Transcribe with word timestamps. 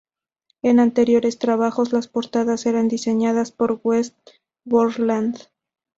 En 0.63 0.79
anteriores 0.79 1.37
trabajos, 1.37 1.93
las 1.93 2.07
portadas 2.07 2.65
eran 2.65 2.87
diseñadas 2.87 3.51
por 3.51 3.79
Wes 3.83 4.15
Borland. 4.65 5.37